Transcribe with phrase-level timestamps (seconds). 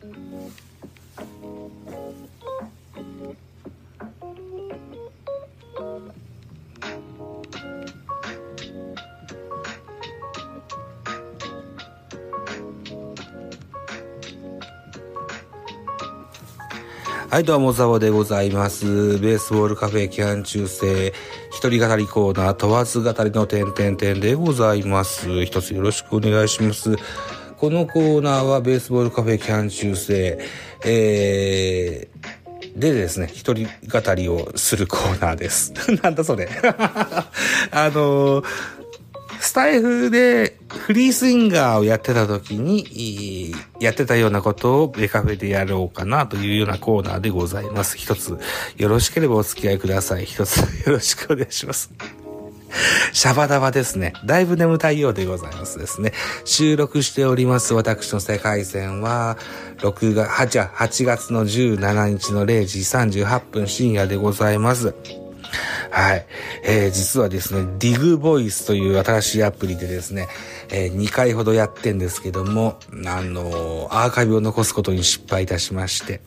[0.00, 0.04] は
[17.40, 19.18] い、どうも、ザボでございます。
[19.18, 21.12] ベースボールカフェ期間中世、
[21.50, 25.44] 一人語りコーナー、問わず語りの点々点でございます。
[25.44, 26.94] 一つよろしくお願いします。
[27.58, 30.38] このコーナーは、ベースボールカフェ期間中世、
[30.84, 35.72] えー、でですね、一人語りをするコーナーです。
[36.02, 36.48] なんだそれ。
[36.64, 38.44] あのー
[39.40, 47.96] スタイフでフリースインガーをやってた時に、やってたようなことをベカフェでやろうかなというようなコーナーでございます。
[47.96, 48.36] 一つ、
[48.76, 50.24] よろしければお付き合いください。
[50.24, 51.92] 一つ、よろしくお願いします。
[53.12, 54.12] シャバダバですね。
[54.24, 56.12] だいぶ眠たいようでございますですね。
[56.44, 59.36] 収録しております私の世界線は、
[59.78, 64.94] 6月、8, 8月の17日の0時38分深夜でございます。
[65.90, 66.26] はい。
[66.64, 70.28] えー、実はですね、ディグボイスという新しいアプリでですね、
[70.70, 76.20] えー、2回ほどやってんですけども、あのー、アーカイブを残すことに失敗いたしまして、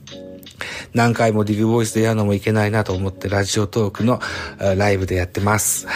[0.94, 4.20] 何回もディグボイスでやるのもいけないなと思ってラジオトークの
[4.59, 5.88] ライブでやってます。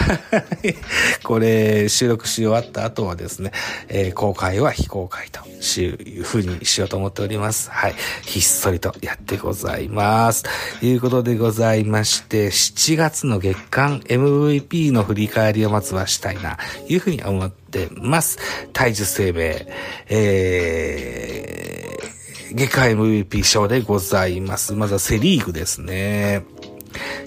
[1.23, 3.51] これ収録し終わった後はですね、
[3.87, 5.45] えー、公開は非公開と
[5.81, 7.69] いう風にしようと思っております。
[7.71, 7.95] はい。
[8.23, 10.43] ひっそりとやってございます。
[10.79, 18.37] ということでございまして、7月の月間 MVP の振り返りをまずはしたいな、というふうに思ってます。
[18.73, 19.67] 体重生命、
[20.09, 24.73] えー、月間 MVP 賞でございます。
[24.73, 26.45] まずはセリーグですね。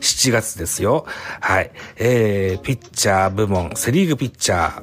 [0.00, 1.06] 7月ですよ。
[1.40, 1.70] はい。
[1.96, 4.82] えー、ピッチャー部門、セリーグピッチャ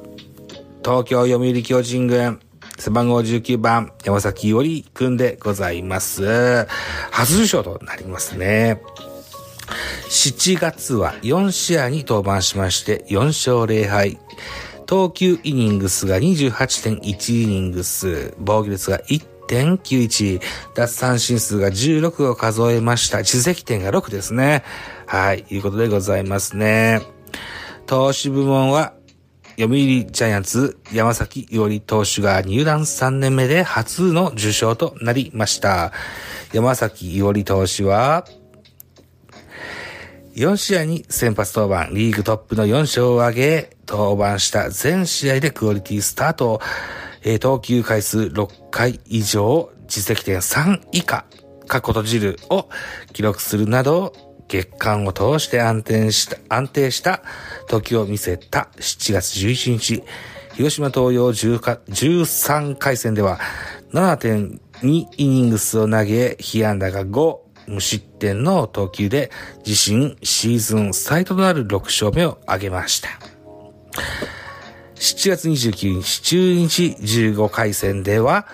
[0.84, 2.40] 東京読売巨人軍、
[2.78, 6.66] 背番号19番、山崎伊織くんでございます。
[7.10, 8.80] 初受賞となりますね。
[10.08, 14.18] 7月は4試合に登板しまして、4勝0敗。
[14.86, 19.00] 投球イニングスが28.1イニングス、防御率が
[19.46, 20.40] 1.91、
[20.74, 23.18] 奪三振数が16を数えました。
[23.18, 24.64] 自責点が6ですね。
[25.06, 27.02] はい、いうことでございますね。
[27.86, 28.94] 投手部門は、
[29.58, 35.92] 読売ジャイアンツ山崎伊織投手が入団3年目で初の受賞となりました。
[36.52, 38.26] 山崎伊織投手は、
[40.34, 46.60] 4試合に先発登板、リーグトップの4勝を挙げ、登板した全試合でクオリティスタート、
[47.26, 51.26] えー、投球回数6回以上、実績点3以下、
[51.66, 52.68] 過去閉じるを
[53.12, 54.12] 記録するなど、
[54.46, 57.24] 月間を通して安定した、安定した
[57.66, 60.04] 時を見せた7月11日、
[60.54, 63.40] 広島東洋13回戦では
[63.92, 64.60] 7.2
[65.16, 69.32] イニングスを投げ、被安打が5、無失点の投球で
[69.66, 73.08] 自身シーズン最多となる6勝目を挙げました。
[75.06, 78.48] 7月29日中日15回戦では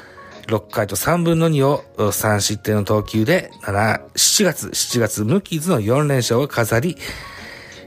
[0.49, 6.99] 6回と3分の2を3失点の投球で7、月、7月無傷の4連勝を飾り、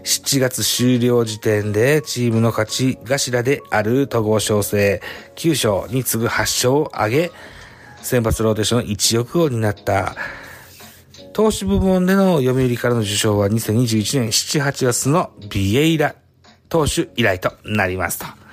[0.03, 4.99] 7月終了時点でチームの勝ち頭である統合小生
[5.35, 7.31] 9勝に次ぐ8勝を挙げ、
[8.01, 10.15] 先発ローテーションの一翼を担った
[11.33, 16.15] 投手部門での読売からの受賞は2021年7、8月のビエイラ
[16.67, 18.44] 投手以来となりますと。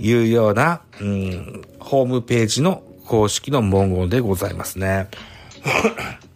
[0.00, 5.08] いうような、うん、ホームページの公式の文言でございますね。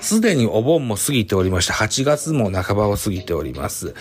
[0.00, 3.94] すでにお盆も過ぎておりまして、8月も半ばを過ぎております。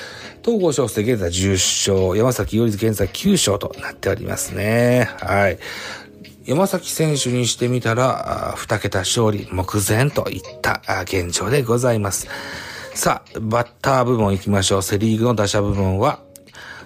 [0.44, 5.10] 東郷翔征現在10勝、山崎伊織現在9勝となっておりますね。
[5.20, 5.60] はい。
[6.46, 12.28] 山崎選手にしてみたら、二桁勝利目前といった現状でございます。
[12.96, 14.82] さあ、バッター部門行きましょう。
[14.82, 16.22] セリーグの打者部門は、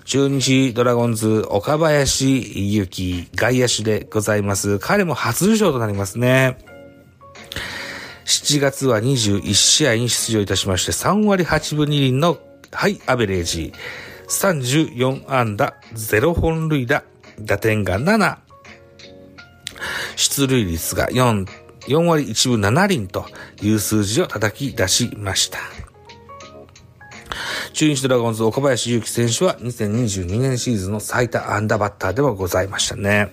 [0.06, 4.80] 中日ドラゴンズ岡林祐希外野手でございます。
[4.80, 6.58] 彼も初受賞となりますね。
[8.26, 12.38] 7月は21試合に出場いたしまして、3割8分2厘の
[12.72, 13.74] ハイアベレージ。
[14.28, 17.04] 34安打、0本塁打、
[17.40, 18.38] 打点が7、
[20.16, 21.46] 出塁率が4、
[21.88, 23.26] 4割1分7厘と
[23.62, 25.60] いう数字を叩き出しました。
[27.74, 33.32] 中日ドラゴンズ岡林祐希選手は2022年シーズンの最多アンダーバッターではございましたね。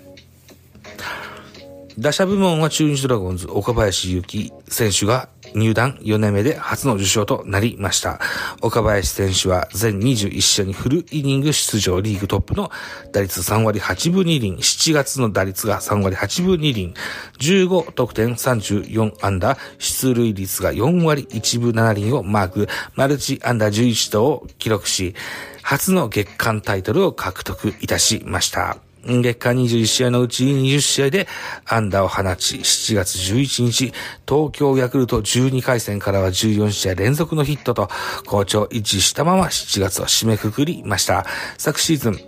[1.98, 8.20] 打者部門は中日ドラゴンズ岡林祐希選手が入団4年目で初の受賞となりました。
[8.60, 12.70] 岡林選手は全21試合にフルイニング出場リーグトップの
[13.12, 16.94] 打率3割8分2厘、7月の打率が3割8分2厘、
[17.38, 25.14] 15得点34安打、出塁率が4割1分7厘をマーク、マルチ安打11度を記録し、
[25.62, 28.89] 初の月間タイトルを獲得いたしました。
[29.04, 31.26] 月間21試合のうち20試合で
[31.64, 33.92] 安打を放ち、7月11日、
[34.28, 37.88] 東京ヤクルト12回戦からは14試合連続のヒットと、
[38.26, 41.24] 好調維持したまま7月を締めくくりました。
[41.56, 42.20] 昨シーズン、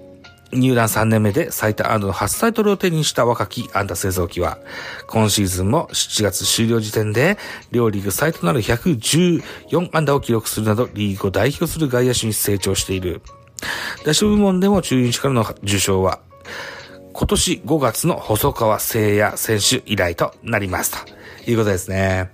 [0.52, 4.58] 入団3年目で最多安打の初タイトルを手にした若き安打製造機は、
[5.06, 7.38] 今シーズンも7月終了時点で、
[7.70, 13.22] 両リーグ最多となる114安打を記録するなど、リーグを代表する外野手に成長している。
[14.04, 16.20] 打手部門でも中日からの受賞は、
[17.12, 22.30] 今年5月の細川聖也選手以来となりますということですね。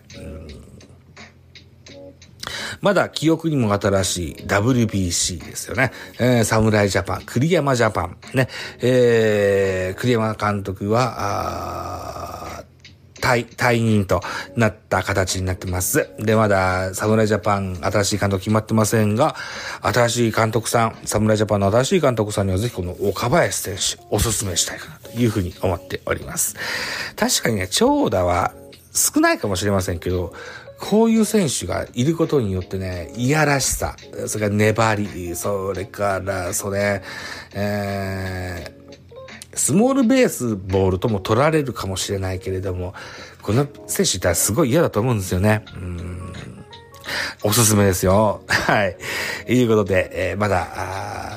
[2.80, 5.90] まだ記憶にも新しい WBC ですよね。
[6.18, 8.16] えー、侍ジャパン、栗山ジャパン。
[8.34, 8.48] ね。
[8.80, 12.57] えー、栗山監督は、
[13.20, 14.20] 退、退任と
[14.56, 16.08] なった形になってます。
[16.18, 19.36] で、まだ、侍ジャパン、新しい監督決まってませんが、
[19.82, 26.56] 新しい監督さん、侍ジャパンの新しい監督さんにはぜひこの岡林選手、おすすめしたいかなというふうに思っております。
[27.16, 28.52] 確かにね、長打は
[28.92, 30.32] 少ないかもしれませんけど、
[30.78, 37.02] こういう選手がいることによってね、いやらしさ、それから粘り、それから、それ、
[37.52, 38.77] えー、
[39.58, 42.94] スモールベースボールとも取られるかもしれないけれども、
[43.42, 45.64] この選手ってすごい嫌だと思うんですよね。
[45.74, 46.32] うん
[47.42, 48.42] おすすめですよ。
[48.48, 48.96] はい。
[49.48, 50.68] いうことで、えー、まだ、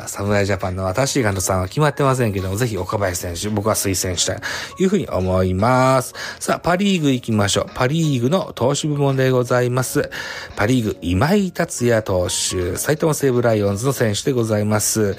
[0.08, 4.42] 侍ジャパンの新しい監督さんは決まってませんけども、ぜひ岡林選手、僕は推薦したい
[4.78, 6.14] というふうに思います。
[6.40, 7.66] さあ、パリーグ行きましょう。
[7.74, 10.10] パリーグの投手部門でございます。
[10.56, 15.16] パリーグ、今井達也投手、埼玉西武ライオンズの選手でございます。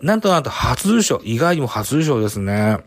[0.00, 2.78] なんとなんと初優勝、意外にも初優勝ですね。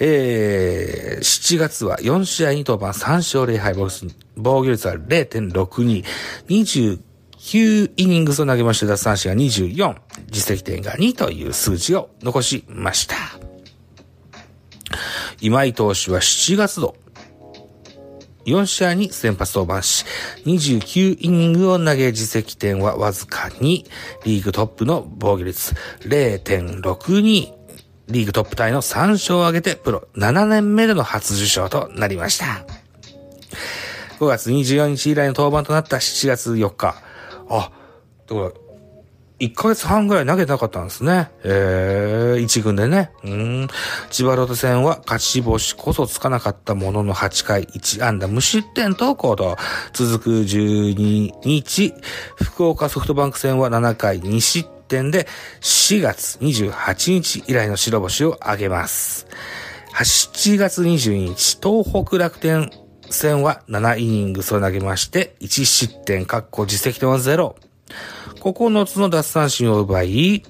[0.00, 3.74] えー、7月は4試合に登板3勝0敗
[4.36, 6.04] 防御率は0.62、
[6.48, 7.00] 29
[7.44, 9.96] 9イニングスを投げまして奪三振が24、
[10.30, 13.16] 実績点が2という数字を残しました。
[15.42, 16.96] 今井投手は7月度、
[18.46, 20.06] 4試合に先発登板し、
[20.46, 23.84] 29イニングを投げ実績点はわずかに、
[24.24, 27.52] リーグトップの防御率0.62、
[28.08, 32.64] リーグトップタイの3勝を挙げてプロ7年目での初受賞となりました。
[34.18, 37.03] 5月24日以来の登板となった7月4日。
[37.48, 37.70] あ、
[38.26, 38.50] だから、
[39.40, 41.30] 1ヶ月半ぐらい投げてなかったんですね。
[41.42, 43.10] えー、1軍でね。
[43.24, 43.68] うん。
[44.10, 49.56] 千葉ロード戦は勝ち星こそつかなかったものの8回1安打無失点と行動。
[49.92, 51.94] 続く12日、
[52.36, 55.26] 福岡ソフトバンク戦は7回2失点で
[55.60, 59.26] 4月28日以来の白星を挙げます。
[59.92, 62.70] 7月22日、東北楽天
[63.14, 67.54] 戦は7イニングスを投げまして、1失点、確保実績点は0。
[68.40, 70.42] 9つの奪三振を奪い、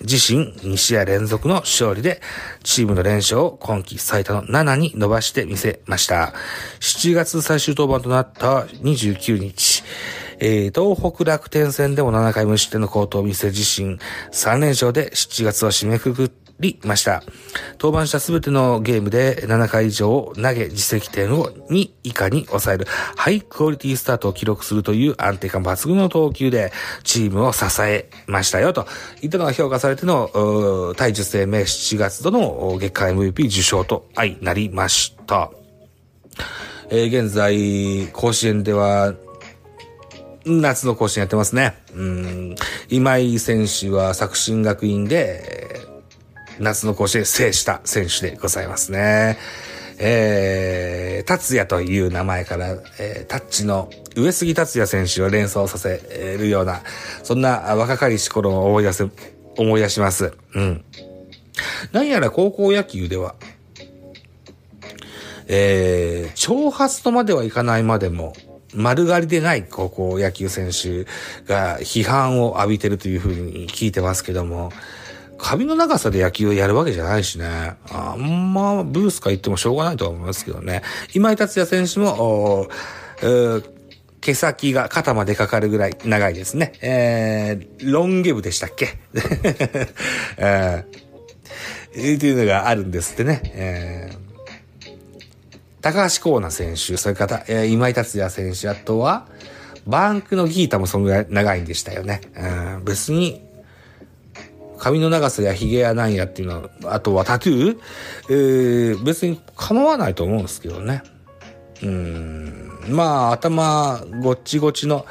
[0.00, 2.20] 自身2試合連続の勝利で、
[2.62, 6.32] チームの連勝を今季最多の7に伸ばしてみせました。
[6.80, 9.82] 7月最終登板となった29日、
[10.44, 13.98] えー、東北楽天戦でも7回無失点の好投を見せ自身
[14.32, 16.28] 3連勝で7月を締めくくっ
[16.60, 17.22] りました。
[17.80, 26.72] 登板したすべてのゲームで7回以上を投げ実績点を2以下に抑えるハイクオリティスタートを記録するという安定感抜群の投球で
[27.04, 28.86] チームを支えましたよと
[29.22, 35.50] いったのが評価されての対10生命7月度の月間 MVP 受賞と相なりました。
[36.90, 39.14] えー、現在、甲子園では
[40.44, 41.74] 夏の甲子園やってますね。
[41.94, 42.54] うん。
[42.88, 45.80] 今井選手は作新学院で、
[46.62, 49.36] 夏の甲子園制した選手でございますね。
[49.98, 56.82] えー、達也という名前から、えー、タッチの上杉達也選手を連想させるような、
[57.24, 59.08] そんな若かりし頃を思い出せ、
[59.58, 60.34] 思い出します。
[60.54, 60.84] うん。
[61.90, 63.34] 何やら高校野球では、
[65.48, 68.34] えー、挑発とまではいかないまでも、
[68.74, 71.04] 丸刈りでない高校野球選手
[71.44, 74.72] が批判を浴びてるというふうに聞いてますけども、
[75.42, 77.74] 髪の長さで野球をやるわけじゃないしね。
[77.90, 80.82] あんまブースか言ってもしょうがないとは思いますけどね。
[81.14, 82.68] 今井達也選手も、
[84.20, 86.72] 毛先が肩までかかるぐらい長いですね。
[86.80, 88.98] えー、ロンゲブでしたっけ、
[90.38, 93.40] えー、っていうのがあるんですってね。
[93.44, 94.22] えー
[95.82, 99.26] 高橋光成選手、それから、えー、今井達也選手、あとは、
[99.84, 102.20] バンクのギータもそのぐらい長いんでしたよね。
[102.36, 103.42] うん、別に、
[104.82, 107.78] 髪の長さや髭やなんやっていうのは、あとはタトゥー、
[108.28, 111.04] えー、別に構わないと思うんですけどね。
[111.84, 112.80] うん。
[112.88, 115.06] まあ、頭ごっちごちの、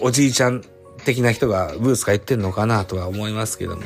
[0.00, 0.62] おじいちゃん
[1.04, 3.82] 的な人がブースか言ってんのかなとは思いますけども。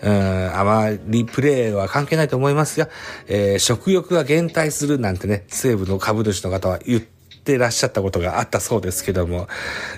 [0.00, 2.86] うん、あまりプレーは関係ないと思いますよ。
[3.26, 9.48] えー、食欲が減退するなんてね、西部の株主の方は言ってらっしゃったことがあったそうですけども、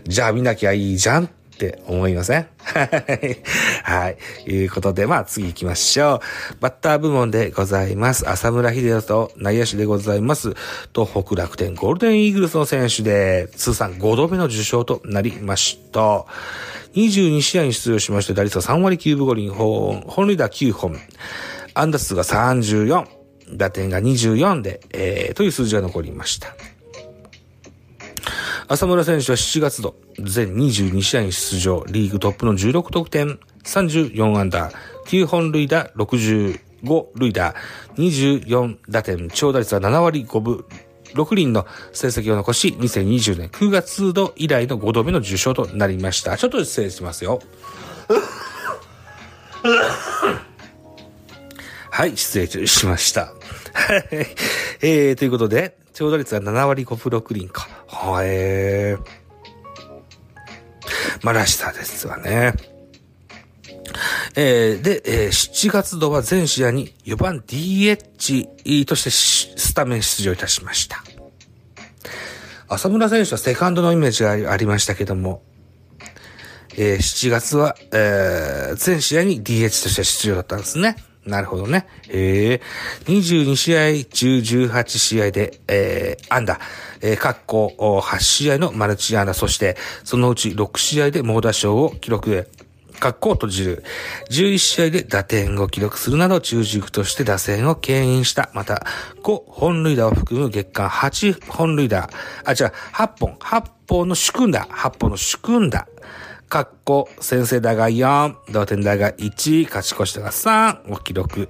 [0.05, 1.29] じゃあ見なきゃいいじゃん
[1.61, 2.47] って思いません？
[2.65, 3.37] はい。
[3.83, 4.09] は
[4.47, 4.65] い。
[4.65, 6.23] うことで、まあ次行きましょ
[6.55, 6.57] う。
[6.61, 8.27] バッター部門でございます。
[8.29, 10.55] 浅村秀人と内野手でございます。
[10.95, 16.25] 東北楽天ゴールデンイーグルスの選手で、通算5度目の受賞となりました。
[16.95, 20.97] 22試合に出場しまして、打率は3割9分5厘、本、本塁打9本、
[21.75, 23.05] 安打数が34、
[23.53, 26.55] 打点が24で、えー、という数字が残りました。
[28.73, 34.71] 浅村選手は7月度、全22試合に出場、リーグトップの16得点、34安打、
[35.07, 36.61] 9本塁打、65
[37.17, 37.57] 塁打、
[37.97, 40.65] 24打点、長打率は7割5分、
[41.15, 46.37] 6輪の成績を残し、2020年9月度以来の5度目の受賞となりました。
[46.37, 47.43] ちょっと失礼しますよ。
[51.91, 53.33] はい、失礼しました。
[54.81, 57.69] えー、ということで、長打率は7割5分6厘か。
[58.01, 59.21] はえー。
[61.23, 62.55] まあ、らしさですわね。
[64.37, 71.03] えー、で、えー、7月度は全試合に4番 DH としてスタメン出場いたしました。
[72.69, 75.43] 浅村選手はセカンドのイメージがありましたけども、
[76.77, 80.97] えー、7月は、えー、全試合に DH として出場だったんですね。
[81.31, 81.87] なるほどね。
[82.09, 86.61] ええー、22試合中18試合で、えー、安打、
[87.01, 92.49] えー、各校8試合のマルチ安打、そして、そのうち6試合で猛打賞を記録、
[92.99, 93.85] 格好を閉じる。
[94.31, 98.51] 11試合で打点を記録するなど中軸として打線を牽引した。
[98.53, 98.85] また、
[99.23, 102.11] 5本塁打を含む月間8本塁打。
[102.45, 105.87] あ、違う、8本、8本の主君打、8本の主君打。
[106.51, 111.49] かっこ、先制打が4、同点打が1、勝ち越し打が3を記録。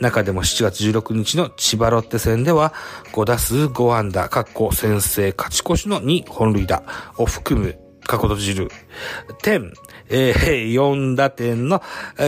[0.00, 2.74] 中でも7月16日の千葉ロッテ戦では
[3.12, 6.82] 5打数5安打、かっこ先制勝ち越しの2本塁打
[7.16, 8.72] を含む過去とじる。
[9.40, 9.72] 点、
[10.08, 11.80] えー、4打点の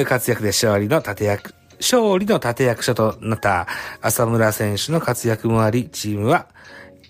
[0.06, 3.66] 活躍で勝利の立役、勝利の立役者となった
[4.00, 6.46] 浅村選手の活躍もあり、チームは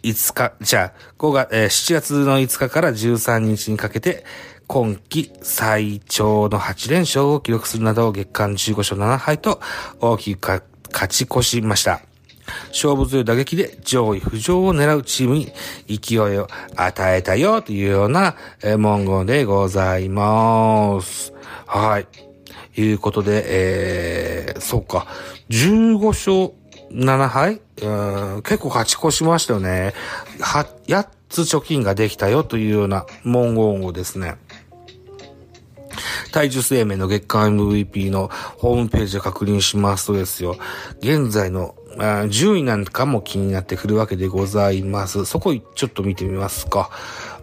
[0.05, 4.25] 5日、じゃあ、5月、えー、7月の5日から13日にかけて、
[4.67, 9.61] 今季最長の8連勝を記録するなど月間15勝7敗と
[10.01, 12.01] 大きく勝ち越しました。
[12.69, 15.53] 勝負強い打撃で上位浮上を狙うチームに
[15.89, 18.37] 勢いを与えたよというような
[18.79, 21.33] 文言でございます。
[21.67, 22.07] はい。
[22.77, 25.07] いうことで、えー、そうか。
[25.51, 26.53] 15勝
[26.91, 27.61] 7敗？
[27.83, 29.95] うん結構勝ち越しましたよね。
[30.41, 34.37] は、8つ貯金ができたよというような文言をですね、
[36.35, 40.57] 体重生命の月間 MVP のホームページで確認しますとですよ、
[40.99, 41.77] 現在の
[42.29, 45.27] 順位なんかも気になってくるわけでございます。
[45.27, 46.91] そこちょっと見てみますか。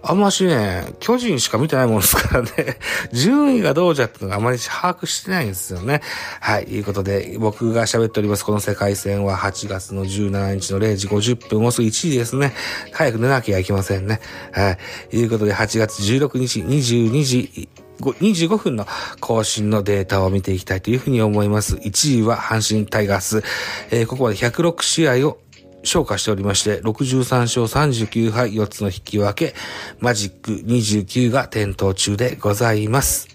[0.03, 2.49] あんましね、巨人しか見てないもんですからね、
[3.13, 6.01] 順位がどうじゃってのがあまり把握してないんですよね。
[6.41, 12.53] はい、いうことで、僕が喋っております、この世界戦は8月の17日の0時50分、もうすぐ1時ですね。
[12.91, 14.19] 早く寝なきゃいけませんね。
[14.51, 14.77] はい、
[15.11, 17.69] ということで、8月16日22時、
[18.01, 18.85] 25分の
[19.19, 21.75] 更新のデータを見ていきたいというふうに思います。
[21.75, 23.43] 1位は阪神タイガース。
[23.91, 25.39] えー、ここまで106試合を
[25.83, 29.55] 消化しておりまして、63勝39敗4つの引き分け、
[29.99, 33.27] マジック29が点灯中でございます。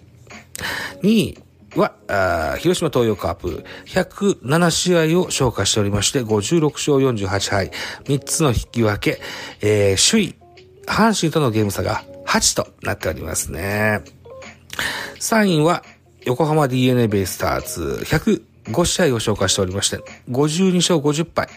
[1.02, 1.38] 2位
[1.74, 7.70] は、広島東洋カープ、107試合を消化しておりまして、56勝48敗、
[8.04, 9.20] 3つの引き分け、
[9.60, 10.34] えー、首位、
[10.86, 14.15] 阪神とのゲーム差が8となっておりますね。
[15.20, 15.82] 3位は、
[16.24, 19.98] 横浜 DNA ベイスターズ、105試合を紹介しておりまして、
[20.30, 21.48] 52勝50敗、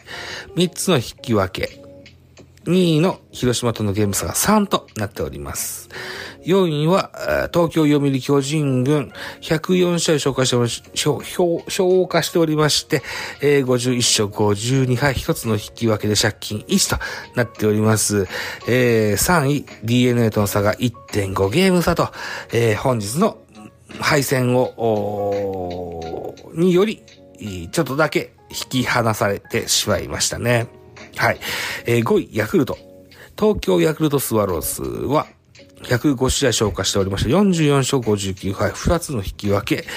[0.56, 1.82] 3つの引き分け、
[2.66, 5.90] 2位の広島とのゲーム差が3となっております。
[6.46, 9.12] 4位は、東京読売巨人軍、
[9.42, 10.70] 104試合紹介しており、
[11.68, 13.02] 消化しておりまして、
[13.42, 17.04] えー、51勝52敗、1つの引き分けで借金1と
[17.36, 18.28] なっております。
[18.68, 22.10] えー、3位、DNA との差が1.5ゲーム差と、
[22.54, 23.38] えー、本日の
[24.00, 27.04] 敗戦を、により、
[27.72, 30.68] ちょっとだけ引き離されてしまいましたね。
[31.16, 31.40] はい。
[31.86, 32.78] えー、5位、ヤクルト。
[33.38, 35.28] 東京ヤクルトスワローズは、
[35.84, 39.88] 105試合消化しておりまして、44勝59敗、2つの引き分け、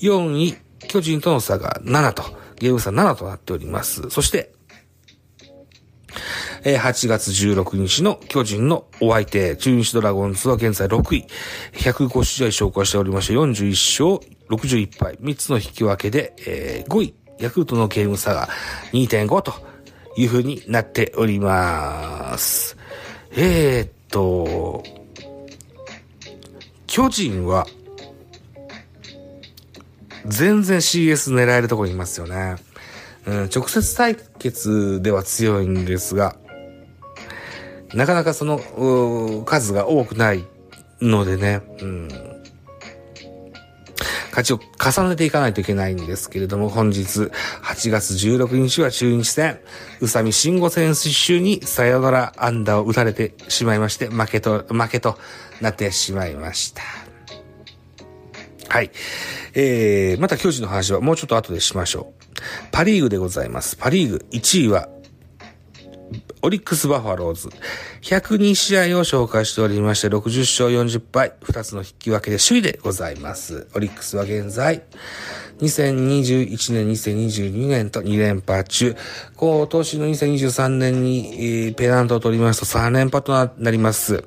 [0.00, 2.22] 4位、巨人との差が7と、
[2.56, 4.10] ゲーム差7となっております。
[4.10, 4.52] そして、
[6.62, 11.26] え8月16日の巨人のお相手、中日ドラゴンズは現在6位、
[11.72, 18.48] 105試合消化しておりまして、41勝61敗、3つの引き分けで、えー、5位、ヤクルトのゲーム差が
[18.92, 19.54] 2.5と
[20.16, 22.76] いう風になっております。
[23.32, 24.82] えー、っと、
[26.86, 27.66] 巨人は、
[30.26, 32.56] 全然 CS 狙えるところにいますよね。
[33.26, 36.36] うん、直接対決では強いんですが、
[37.94, 40.44] なかなかその、数が多くない
[41.00, 42.08] のでね、うん、
[44.30, 47.30] 勝ちを重ねていかないといけないんですけれども、本日
[47.62, 49.60] 8月16日は中日戦、
[50.00, 55.18] 宇佐美慎吾選手にサヨナラアンダーを打たれてしまいまして、負けと、負けと
[55.60, 56.82] なってしまいました。
[58.68, 58.90] はい。
[59.54, 62.20] えー、また巨人の話はもうちょっと後でしましょう。
[62.70, 63.76] パリーグでございます。
[63.76, 64.88] パリーグ1位は
[66.42, 67.50] オリックスバファローズ。
[68.02, 73.68] 102試合を紹介しておりまして、60勝40敗、2つの引き分けで首位でございます。
[73.74, 74.82] オリックスは現在、
[75.60, 78.96] 2021年、2022年と2連覇中。
[79.36, 84.24] 今年の2023年に、ペナントを取りますと3連覇となります。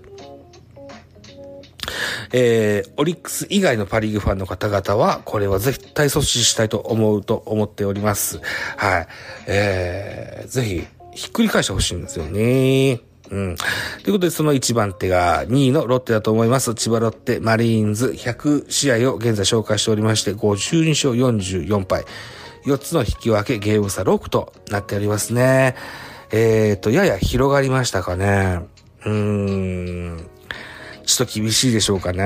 [2.36, 8.40] えー、オリックス以外のパリーグファンの方々は、これは絶対阻止したいと思うと思っております。
[8.76, 9.08] はい。
[9.46, 13.02] えー、ぜひ、ひっくり返してほしいんですよね。
[13.32, 13.56] うん。
[14.04, 16.76] ということで、その1番手が2位のロッテだと思います。
[16.76, 22.06] 千葉ロッテ、マリーンズ100試合を現在紹介しておりまして、52勝44敗。
[22.66, 25.76] 4つの引き分け、ゲーム差6となっておりますね。
[26.32, 28.62] えーと、やや広がりましたかね。
[29.06, 30.30] うーん。
[31.06, 32.24] ちょっと厳しいでしょうかね。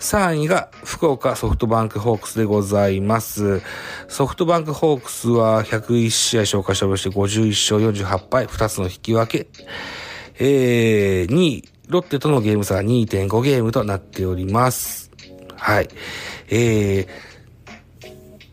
[0.00, 3.62] 3位が福岡ソフトバンクホークスでございます。
[4.08, 9.48] ソフトバンクホークスは101試合消化しておりまして51勝48敗、2つの引き分け。
[10.40, 15.10] えー、2位、ロッテとのゲーム差は2.5ゲームとなっております。
[15.56, 15.88] はい。
[16.48, 17.08] えー、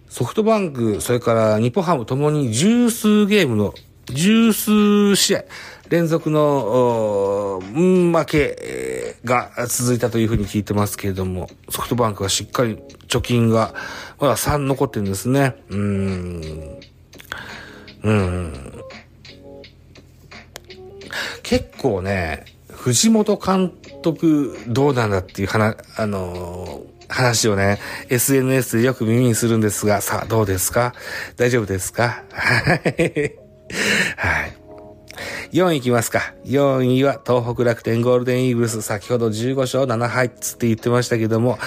[0.10, 3.74] ソフトバンク、それから日本ハムともに十数ゲームの、
[4.06, 5.44] 十数試合、
[5.90, 13.74] 連続の、負けが続いたというふうに聞いてますけれども、ソフトバンクはしっかり貯金が
[14.20, 15.56] まだ3残ってるんですね。
[15.70, 16.80] うーん。
[18.04, 18.72] うん。
[21.44, 23.72] 結構ね、藤本監
[24.02, 30.94] 督どうなんだっていう話、あのー、話をね、SNS でよく耳にするんですが、さあどうですか？
[31.38, 32.24] 大丈夫ですか？
[34.18, 34.58] はい。
[35.56, 36.34] 4位いきますか。
[36.44, 38.82] 4位は東北楽天ゴールデンイーグルス。
[38.82, 41.58] 先ほど15勝7敗つって言ってましたけども、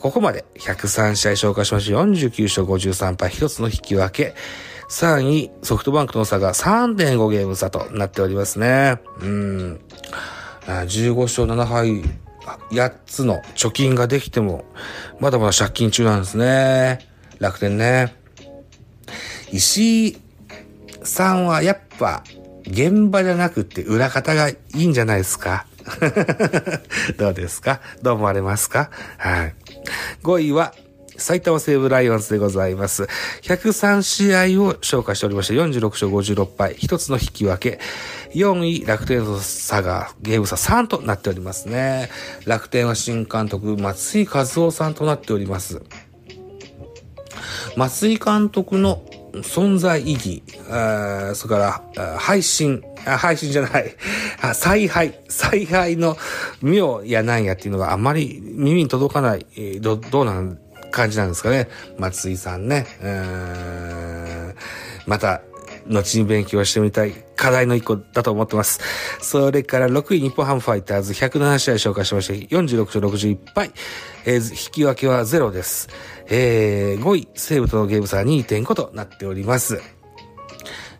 [0.00, 4.34] ここまで103試合消化しまして49勝53敗1つの引き分け。
[4.90, 8.98] 3位、ソフトバンクとの差が3.5ゲーム差となっておりますね。
[9.20, 9.80] うん。
[10.66, 12.02] 15勝7敗、
[12.72, 14.64] 8つの貯金ができても、
[15.20, 17.06] まだまだ借金中なんですね。
[17.38, 18.16] 楽天ね。
[19.52, 20.16] 石井
[21.04, 22.24] さんはやっぱ、
[22.70, 25.66] 現場じゃなくて裏方がいいんじゃないですか？
[27.18, 27.80] どうですか？
[28.02, 28.90] どう思われますか？
[29.16, 29.54] はい。
[30.22, 30.74] 5位は、
[31.16, 33.08] 埼玉西武ライオンズでございます。
[33.42, 37.80] 103試合を消化しておりまして、46勝56敗、1つの引き分け。
[38.34, 42.10] 4位、楽天の差が、ゲーム差3となっておりますね。
[42.44, 45.82] 楽天は新監督、松井和夫さんとなっております。
[47.76, 49.02] 松井監督の
[49.42, 53.94] 存在意義、あそれから、配信、配信じゃない、
[54.40, 56.16] あ采配、采配の
[56.62, 59.46] 妙やなんやっていうのがあまり耳に届かない、
[59.80, 60.58] ど、どうなん
[60.90, 61.68] 感じなんですかね。
[61.98, 62.86] 松井さんね。
[65.06, 65.42] また、
[65.88, 68.80] 後に勉強してみたい課題の一個だと思ってます。
[69.20, 73.72] それから6位日本ハムファイターズ107試合紹介しまして46勝61敗、
[74.24, 75.88] えー、引き分けはゼロです。
[76.28, 79.80] えー、5位西武とのゲーム差は2.5となっております。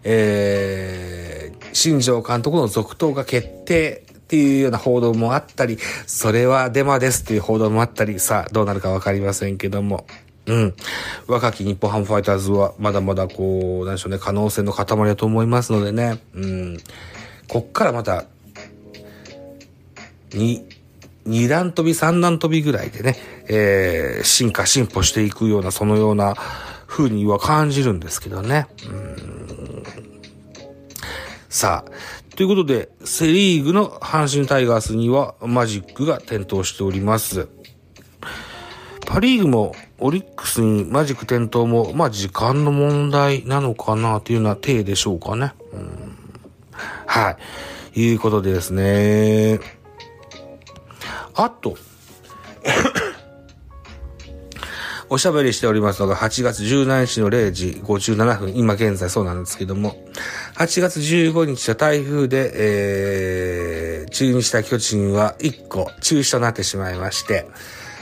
[0.04, 10.06] えー、新庄監督の続投が決定っていうような報道もあったり、それはデマですっていう報道もあったり、さあどうなるかわかりませんけども、
[10.48, 10.74] うん。
[11.26, 16.20] 若き日本ハムファイターズは、まだまだこう、なんでしょうね、可能性の塊だと思いますのでね。
[16.34, 16.78] うん。
[17.46, 18.24] こっからまた、
[20.32, 20.66] に、
[21.24, 23.16] 二段飛び、三段飛びぐらいでね、
[23.48, 26.34] えー、進化、進歩していくような、そのような
[26.86, 28.66] 風には感じるんですけどね。
[28.90, 29.82] うん
[31.50, 37.48] さあ、ということで、セリーグの阪神タイガースにはマジックが点灯しております。
[39.06, 45.52] パリーグもオリックスにマジック点灯も、まあ時間の問題なのかなというような体でしょうかね。
[45.72, 46.16] うん、
[47.06, 47.36] は
[47.94, 48.00] い。
[48.00, 49.58] いうことでですね。
[51.34, 51.76] あと、
[55.10, 59.96] おしゃべりしておりますのが8月17日の0時57分、今現在そうなんですけども、
[60.56, 67.48] 8月15日は台風で、えー、中日した巨人は1個中止となってしまいまして、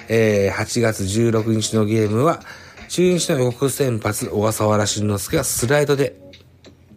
[0.08, 2.40] えー、8月16日のゲームは、
[2.88, 6.16] 中日の予告先発、小笠原慎之介がスライドで、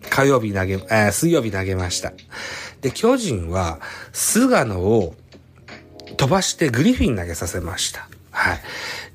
[0.10, 2.14] 火曜日投げ、えー、水曜日投げました。
[2.82, 3.80] で、巨人は、
[4.12, 5.16] 菅野を
[6.18, 8.08] 飛ばしてグリフィン投げさせました。
[8.32, 8.62] はい。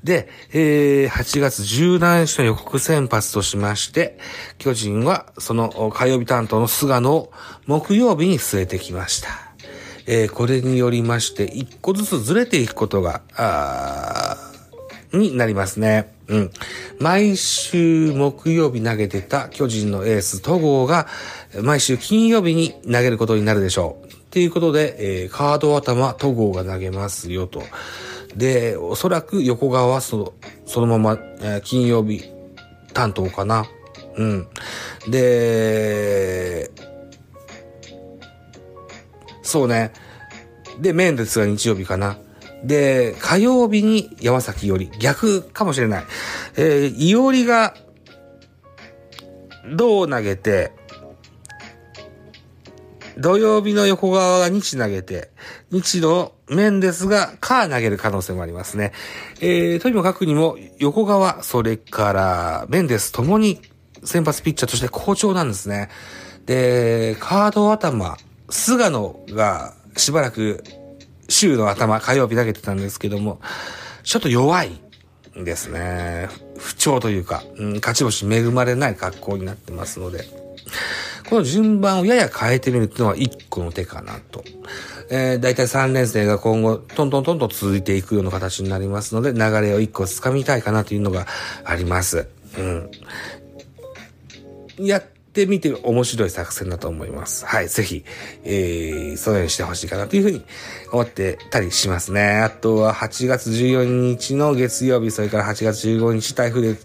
[0.03, 4.19] で、えー、8月17日の予告先発としまして、
[4.57, 7.31] 巨人はその火曜日担当の菅野を
[7.65, 9.44] 木曜日に据えてきました。
[10.07, 14.37] えー、これによりまして、一個ずつずれていくことが、あ
[15.13, 16.13] になりますね。
[16.27, 16.51] うん。
[16.99, 21.07] 毎週木曜日投げてた巨人のエース戸郷が、
[21.61, 24.05] 毎週金曜日に投げることになるでしょう。
[24.31, 27.63] ということで、えー、カード頭戸郷が投げますよと。
[28.35, 30.33] で、おそらく横川はその、
[30.65, 32.25] そのまま、えー、金曜日
[32.93, 33.65] 担当かな。
[34.17, 34.47] うん。
[35.09, 36.71] で、
[39.45, 39.93] そうね。
[40.81, 42.17] で、メンデスが日曜日かな。
[42.63, 46.03] で、火曜日に山崎より、逆かもしれない。
[46.57, 47.75] えー、いおりが、
[49.75, 50.71] どう投げて、
[53.17, 55.29] 土曜日の横川が日投げて、
[55.71, 58.91] 日の面ですが、カー投げる可能性もありますね。
[59.41, 63.61] えー、とにもかくにも、横川、それから、メンデスともに
[64.03, 65.89] 先発ピッチャーとして好調なんですね。
[66.45, 68.17] で、カード頭、
[68.49, 70.63] 菅野がしばらく
[71.29, 73.39] 週の頭、火曜日投げてたんですけども、
[74.03, 74.79] ちょっと弱い
[75.39, 76.29] んですね。
[76.57, 80.45] 不調というか、うん、勝ち星恵まれない格好になってますので。
[81.29, 84.43] この順番をやや変えてみるっていうのは一個の手かなと。
[85.09, 91.25] えー、だいたい3連戦が今後、トントントンと続いていくような形になりますので、流れを一個掴みたいかなというのが
[91.63, 92.27] あります。
[92.57, 92.91] うん。
[94.85, 95.03] やっ
[95.35, 97.45] ってみて面白い作戦だと思います。
[97.45, 98.05] はい、ぜひ、
[98.45, 100.41] えー、そのようにしてほしいかなというふうに
[100.93, 102.39] 思ってたりしますね。
[102.39, 106.79] あとは8月14日の月曜日、それから8月15日台風で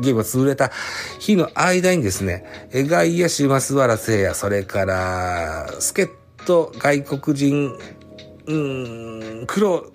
[0.00, 0.72] ゲームが潰れた
[1.20, 6.08] 日の間にですね、外野手増原聖也、それから、助っ
[6.42, 7.78] 人外国人、
[8.46, 9.92] うん、黒、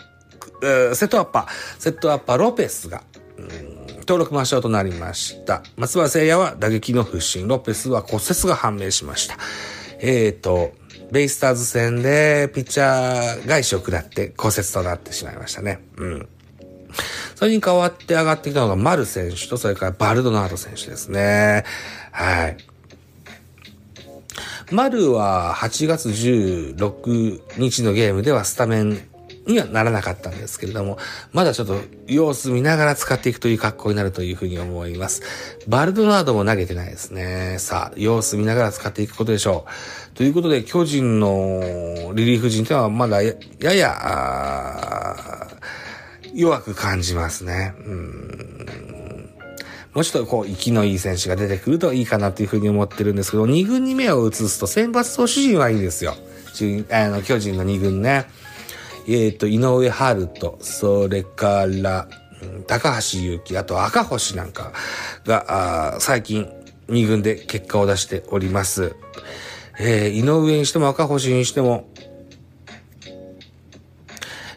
[0.62, 3.04] セットアッパー、セットアッパーロペスが、
[3.38, 3.42] う
[3.74, 3.77] ん
[4.08, 5.64] 登録抹消となりました。
[5.76, 9.38] 松原聖也は打撃の不振、ロペスは骨折が判明しました。
[10.00, 10.72] えっ、ー、と、
[11.12, 15.80] ベイスターズ戦でピッチャー返しを下って骨折となってしまいましたね。
[15.98, 16.30] うん。
[17.36, 21.66] それに代わって上がってきたのが丸選手と、それからバルドナード選手ですね。
[22.12, 22.58] はい。
[24.72, 29.02] 丸は8月16日のゲームではスタメン
[29.48, 30.98] にはならなかったんですけれども、
[31.32, 35.22] まだちょっと様子見ながら使っていくという格好になるというふうに思います。
[35.68, 37.58] バルドナードも投げてないですね。
[37.60, 39.66] さあ、様子見ながら使っていくことでしょ
[40.14, 40.16] う。
[40.16, 45.16] ということで、巨人のリリーフ陣というのはまだやや、
[46.34, 47.74] 弱く感じますね。
[47.80, 48.48] うん
[49.98, 56.14] もうちょっとこう、息のいい選手が出てくるといいかなというふうに思ってるんですけど、2軍に目を移すと先発投手陣はいいですよ。
[56.92, 58.28] あの、巨人の2軍ね。
[59.08, 62.08] えっ、ー、と、井上春人、それから、
[62.68, 64.74] 高橋祐希、あと赤星なんか
[65.26, 66.50] が、最近
[66.90, 68.96] 2軍で結果を出しております。
[69.80, 71.88] えー、井上にしても赤星にしても、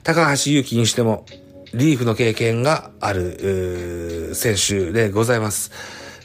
[0.02, 1.26] 高橋祐希にしても、
[1.72, 5.70] リーフの経験がある、選手でございます。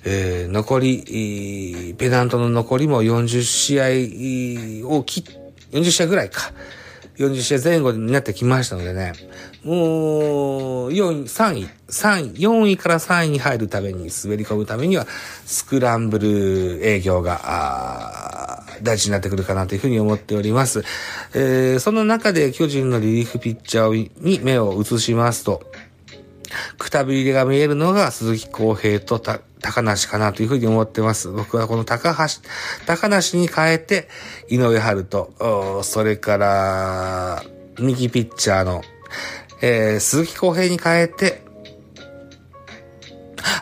[0.03, 5.23] えー、残り、ペナントの残りも40試合を切っ、
[5.71, 6.51] 40試合ぐらいか。
[7.17, 9.13] 40試合前後になってきましたのでね、
[9.63, 15.07] もう、4位、3位、3位、4位から3位に入るために、滑り込むためには、
[15.45, 20.83] スクランブル営業が、大事になってくるかなというふうに思っております。
[21.33, 25.63] えー、その中で巨人のリリーフピッチャーに目を移しますと、
[26.77, 29.19] くたびれが見えるのが鈴木康平と
[29.65, 31.29] 高梨かなというふうに思ってます。
[31.31, 32.39] 僕はこの高橋、
[32.85, 34.07] 高梨に変えて、
[34.47, 37.43] 井上春と、それから、
[37.79, 38.83] 右ピッチャーの、
[39.63, 41.41] えー、鈴木康平に変えて、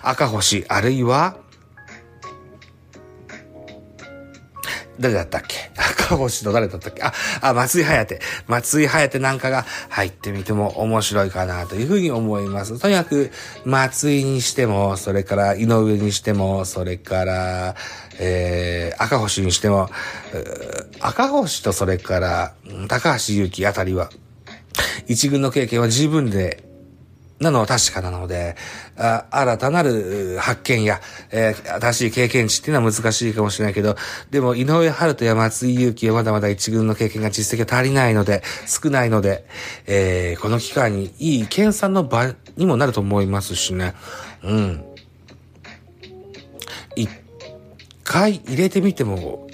[0.02, 1.38] 赤星、あるいは、
[5.00, 5.72] 誰だったっけ？
[5.78, 7.02] 赤星の誰だったっけ？
[7.02, 8.20] あ、あ、松井颯。
[8.48, 12.80] 松井颯なんかが入ってみても面白いかなというふうに思います。
[12.80, 13.32] とにかく、
[13.66, 17.76] 松井にしても、それから井上にしても、それから、
[18.20, 19.90] えー、赤星にしても、
[21.00, 22.54] 赤星とそれから、
[22.88, 24.10] 高橋祐希あたりは、
[25.08, 26.64] 一軍の経験は十分で
[27.40, 28.56] なのは確かなので、
[28.98, 33.96] あ新たなる発見や、えー、新しい経験値っていうのは難しいかもしれないけど、
[34.32, 39.46] でも井上春人や松井裕樹はまだまだ一軍の経験が実績が足りないので、少ないので、
[39.88, 43.94] えー、この機会にいい研鑽の場にもなると思いますしね。
[44.44, 44.86] うん。
[46.96, 47.10] 一
[48.04, 49.48] 回入れてみても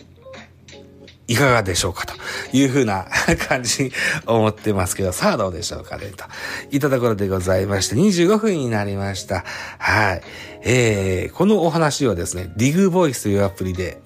[1.30, 2.16] いかがでしょうかと
[2.52, 3.06] いうふうな
[3.48, 3.92] 感じに
[4.26, 6.26] 思ってますけど、さあどうでしょうかね、と
[6.72, 9.46] いったところでございまして、25分になりました。
[9.78, 10.22] はい。
[10.64, 14.02] えー、このお話はですね、ディグボイスというアプリで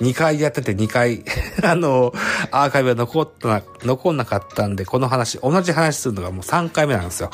[0.00, 1.24] 2回やってて2回
[1.62, 2.14] あの、
[2.50, 7.30] アーカイブが残ったな、残んなかったんで、この話、同じ話するのがもう3回目なんですよ。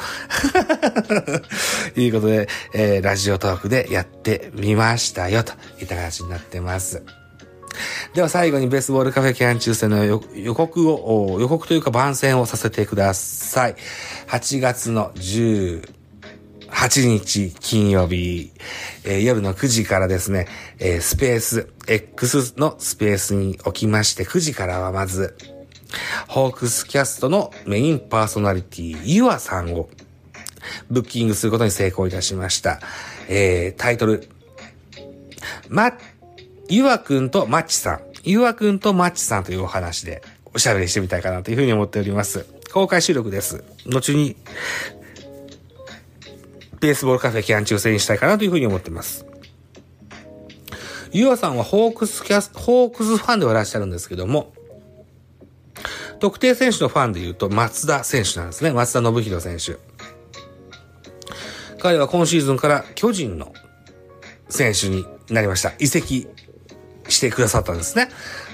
[1.95, 7.05] と いうことで、えー、ラジオトークでやってみましたよ、といった形になってます。
[8.15, 10.19] では最後にベースボールカフェキャン中戦の予
[10.55, 13.77] 告を、予告というか番宣をさせてください。
[14.29, 15.83] 8月の18
[17.07, 18.53] 日金曜日、
[19.05, 20.47] えー、夜の9時からですね、
[20.79, 25.37] えー、スペース、X のスペースにおきまして、9時からはまず、
[26.29, 29.89] ホークスキャストのメインパーソナリティ、ユアさんを
[30.91, 32.81] ブッキングすることに成功いたしました。
[33.29, 34.29] えー、タイトル、
[35.69, 35.95] マッ
[36.69, 38.01] ゆわくんとまちさん。
[38.25, 42.47] ゆわくんとまちさんというお話でおしゃべりしてみたいかなというふうに思っております。
[42.73, 43.63] 公開収録です。
[43.87, 44.37] 後に、
[46.81, 49.27] ベースボールカフェ期間中戦にしたいかなというふうに思っています。
[51.13, 54.53] ゆわさんはホークスキャス、ホークスファンではいらっしゃるんですけども、
[56.19, 58.73] 特定選手のファンで言うと松田選手なんですね。
[58.73, 59.79] 松田信弘選手。
[61.79, 63.53] 彼は今シーズンから巨人の
[64.49, 65.73] 選手になりました。
[65.79, 66.27] 移籍
[67.09, 68.09] してくださったんですね。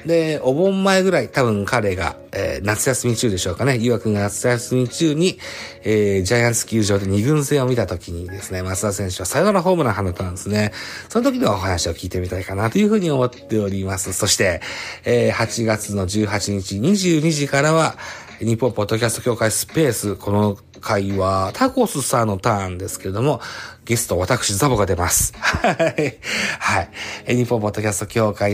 [0.07, 3.77] で、お盆前ぐらい、多分彼が、えー、夏休み中でしょうかね。
[3.77, 5.38] 岩くが夏休み中に、
[5.85, 10.73] えー、ジャイアンツ球場で二軍戦を見た時にですね、松田選手はサヨナラホームラン放ったんですね。
[11.09, 14.12] その時のお話を聞いてみたいかなというふうに思っております。
[14.12, 14.61] そして、
[15.05, 17.97] えー、8月の18日22時からは、
[18.45, 23.41] 日本ポッドキャスト協会スペース、この回はタコスさんのターンですけれども、
[23.85, 25.33] ゲスト私ザボが出ます。
[25.39, 26.19] はい。
[26.59, 26.81] は
[27.29, 27.37] い。
[27.37, 28.53] 日本ポッドキャスト協会、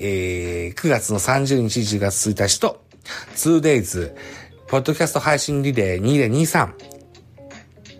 [0.00, 2.82] えー、9月の30日、10月1日と、
[3.36, 4.12] 2days、
[4.66, 6.72] ポッドキャスト配信リレー2023、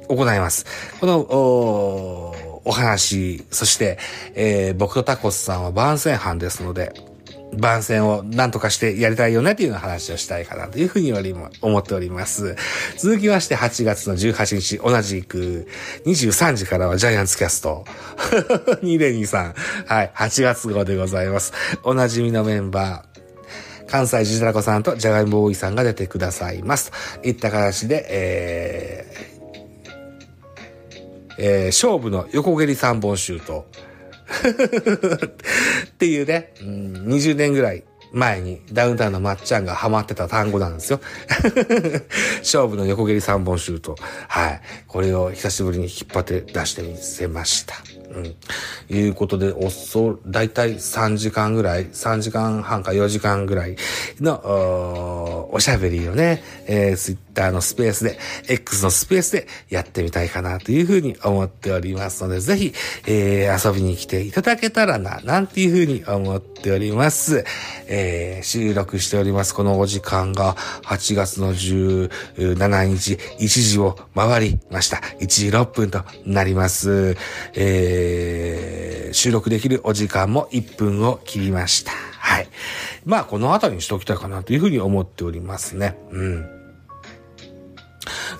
[0.08, 0.66] 行います。
[0.98, 3.98] この、おお話、そして、
[4.34, 6.92] えー、僕とタコスさんは番宣班ですので、
[7.56, 11.12] 番宣を何とかしてやりたいよねっていう話をしたいかなというふうに
[11.60, 12.56] 思っております。
[12.96, 15.66] 続きまして8月の18日、同じく
[16.06, 17.84] 23時からはジャイアンツキャスト。
[18.82, 19.54] 2023。
[19.86, 21.52] はい、8月号でございます。
[21.82, 23.10] おなじみのメンバー。
[23.90, 26.92] 関西ジジラコさんとジャガイモボーイさんが出てくださいます。
[27.24, 33.66] いった形で、えー、えー、勝負の横蹴り3本シュート。
[36.00, 41.00] っていうね、うん、20年ぐらい前にダウンタウンのまっちゃんがハマってた単語なんですよ。
[42.40, 43.96] 勝負の横蹴り3本シュート。
[44.26, 44.60] はい。
[44.86, 47.74] これを久しぶりに引っ張って出してみせました。
[48.10, 48.34] うん。
[48.96, 53.76] いうことで、おそ、だいたい3時間ぐらい、3時間半か4時間ぐらい
[54.20, 58.18] の、おしゃべりをね、えー、ツイッターのスペースで、
[58.48, 62.74] X のスペースでやってみたいかなというふうに思っておりますので、ぜひ、
[63.06, 67.44] えー、遊びに来ていただけたらな、なんていうふうに思っております。
[67.86, 69.54] えー、収録しております。
[69.54, 74.96] このお時間が8月の17日、1時を回りました。
[75.20, 77.16] 1時6分となります。
[77.54, 81.92] えーえー、収録できるお時間も1分を切りました。
[82.18, 82.48] はい。
[83.04, 85.96] まあ、この辺りにしておきたいかなというふうに思っておりますね。
[86.10, 86.46] うん。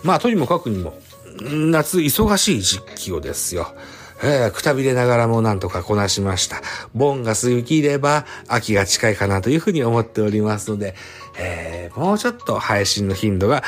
[0.03, 0.95] まあ、とにもかくにも、
[1.43, 3.75] 夏忙しい時期をですよ。
[4.23, 6.61] えー、くたびれながらもなんとかこなしました。
[6.95, 10.95] 盆が過ぎれば秋が近いかなというふうに思っておりますので、
[11.41, 13.65] えー、もうちょっと配信の頻度が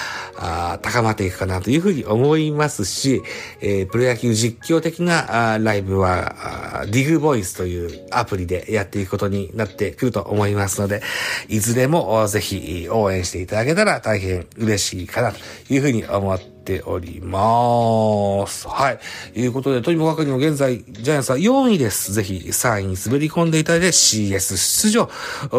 [0.83, 3.23] 高まっていくかなというふうに思いますし、
[3.61, 11.03] えー、プロ野球実況的なあライブはディグボイスというアプリでやっていくことになってくると思いますので、
[11.49, 15.39] いずれもぜひ応援していただけたら大変嬉しいかなと
[15.73, 18.69] いうふうに思ってております。
[18.69, 18.93] は
[19.35, 19.41] い。
[19.41, 22.13] いうことで、とにもかくにも現在、ジャイアンツは4位です。
[22.13, 25.09] ぜひ3位に滑り込んでいただいて CS 出場を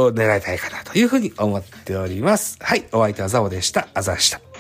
[0.10, 2.58] 狙いたいかなというふうに思っております。
[2.60, 2.86] はい。
[2.92, 3.88] お相手はザオでした。
[3.94, 4.53] あざした。